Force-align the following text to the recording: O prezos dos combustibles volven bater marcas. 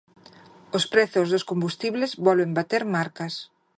O 0.77 0.79
prezos 0.93 1.27
dos 1.33 1.47
combustibles 1.49 2.11
volven 2.27 2.51
bater 2.59 2.83
marcas. 2.95 3.33